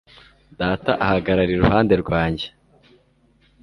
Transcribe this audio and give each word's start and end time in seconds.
Data 0.59 0.91
ahagarara 1.05 1.51
iruhande 1.53 1.93
rwanjye 2.03 2.47